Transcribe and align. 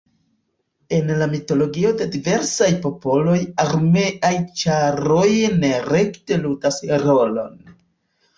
En 0.99 1.09
la 1.17 1.25
mitologio 1.33 1.91
de 1.99 2.07
diversaj 2.15 2.69
popoloj 2.85 3.35
armeaj 3.65 4.33
ĉaroj 4.63 5.29
nerekte 5.67 6.41
ludas 6.49 6.83
rolon. 7.05 7.55